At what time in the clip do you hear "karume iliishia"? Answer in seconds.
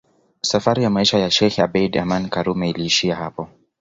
2.29-3.15